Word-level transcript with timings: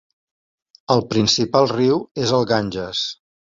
El 0.95 1.03
principal 1.11 1.71
riu 1.73 2.01
és 2.25 2.35
el 2.41 2.51
Ganges. 2.55 3.07